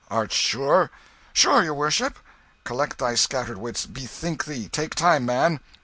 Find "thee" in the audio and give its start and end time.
4.45-4.67